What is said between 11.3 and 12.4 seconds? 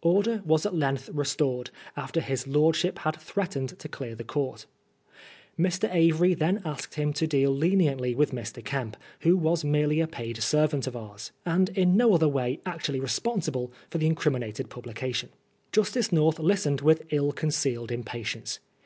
and in no other